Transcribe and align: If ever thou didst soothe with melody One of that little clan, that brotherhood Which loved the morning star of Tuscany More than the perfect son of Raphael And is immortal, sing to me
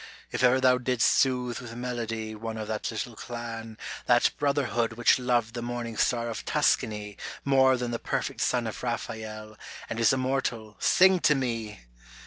If 0.31 0.41
ever 0.43 0.59
thou 0.59 0.79
didst 0.79 1.13
soothe 1.13 1.59
with 1.59 1.75
melody 1.75 2.33
One 2.33 2.57
of 2.57 2.67
that 2.69 2.89
little 2.89 3.15
clan, 3.15 3.77
that 4.07 4.31
brotherhood 4.39 4.93
Which 4.93 5.19
loved 5.19 5.53
the 5.53 5.61
morning 5.61 5.95
star 5.95 6.27
of 6.27 6.43
Tuscany 6.43 7.17
More 7.45 7.77
than 7.77 7.91
the 7.91 7.99
perfect 7.99 8.41
son 8.41 8.65
of 8.65 8.81
Raphael 8.81 9.59
And 9.91 9.99
is 9.99 10.11
immortal, 10.11 10.75
sing 10.79 11.19
to 11.19 11.35
me 11.35 11.81